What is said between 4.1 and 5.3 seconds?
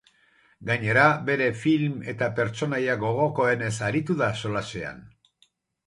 da solasean.